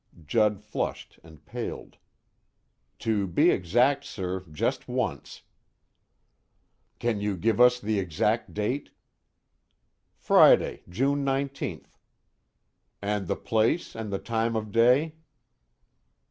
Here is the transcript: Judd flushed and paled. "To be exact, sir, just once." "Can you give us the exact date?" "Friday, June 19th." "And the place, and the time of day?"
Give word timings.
Judd 0.25 0.63
flushed 0.63 1.19
and 1.23 1.45
paled. 1.45 1.97
"To 3.05 3.27
be 3.27 3.51
exact, 3.51 4.03
sir, 4.03 4.39
just 4.51 4.87
once." 4.87 5.43
"Can 6.97 7.21
you 7.21 7.37
give 7.37 7.61
us 7.61 7.79
the 7.79 7.99
exact 7.99 8.51
date?" 8.51 8.89
"Friday, 10.15 10.81
June 10.89 11.23
19th." 11.23 11.99
"And 12.99 13.27
the 13.27 13.35
place, 13.35 13.93
and 13.93 14.11
the 14.11 14.17
time 14.17 14.55
of 14.55 14.71
day?" 14.71 15.17